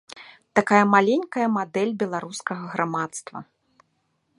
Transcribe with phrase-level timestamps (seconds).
[0.59, 3.49] Такая маленькая мадэль беларускага грамадства.